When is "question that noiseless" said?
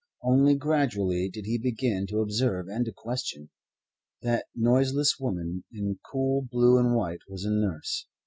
2.91-5.19